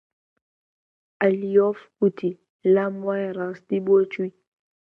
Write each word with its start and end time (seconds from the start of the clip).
عەلییۆف 1.21 1.79
گوتی: 1.99 2.31
لام 2.73 2.95
وایە 3.05 3.29
ڕاستی 3.37 3.79
بۆ 3.85 3.95
چووی! 4.11 4.31